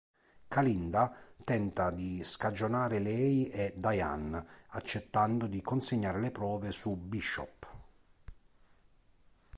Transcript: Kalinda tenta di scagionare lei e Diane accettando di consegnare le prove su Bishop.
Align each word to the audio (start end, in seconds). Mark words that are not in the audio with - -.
Kalinda 0.47 1.15
tenta 1.43 1.91
di 1.91 2.23
scagionare 2.23 2.97
lei 2.97 3.51
e 3.51 3.71
Diane 3.77 4.43
accettando 4.69 5.45
di 5.45 5.61
consegnare 5.61 6.19
le 6.19 6.31
prove 6.31 6.71
su 6.71 6.95
Bishop. 6.95 7.67